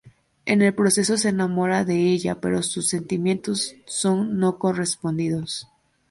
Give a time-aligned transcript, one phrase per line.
[0.47, 5.67] En el proceso se enamora de ella, pero sus sentimientos son no correspondidos.